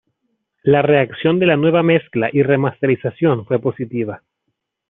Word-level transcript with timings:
La 0.63 0.81
reacción 0.81 1.37
de 1.37 1.45
la 1.45 1.57
nueva 1.57 1.83
mezcla 1.83 2.31
y 2.33 2.41
remasterización 2.41 3.45
fue 3.45 3.59
positiva. 3.59 4.23